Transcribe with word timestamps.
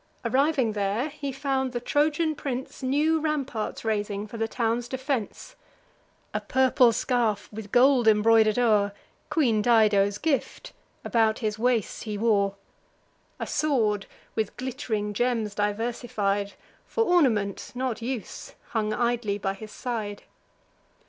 Arriving 0.25 0.71
there, 0.71 1.09
he 1.09 1.31
found 1.31 1.73
the 1.73 1.79
Trojan 1.79 2.33
prince 2.33 2.81
New 2.81 3.19
ramparts 3.19 3.85
raising 3.85 4.25
for 4.25 4.37
the 4.37 4.47
town's 4.47 4.87
defence. 4.87 5.55
A 6.33 6.41
purple 6.41 6.91
scarf, 6.91 7.47
with 7.53 7.71
gold 7.71 8.07
embroider'd 8.07 8.57
o'er, 8.57 8.93
(Queen 9.29 9.61
Dido's 9.61 10.17
gift,) 10.17 10.73
about 11.05 11.37
his 11.37 11.59
waist 11.59 12.05
he 12.05 12.17
wore; 12.17 12.55
A 13.39 13.45
sword, 13.45 14.07
with 14.33 14.57
glitt'ring 14.57 15.13
gems 15.13 15.53
diversified, 15.53 16.53
For 16.87 17.03
ornament, 17.03 17.71
not 17.75 18.01
use, 18.01 18.55
hung 18.69 18.93
idly 18.93 19.37
by 19.37 19.53
his 19.53 19.71
side. 19.71 20.23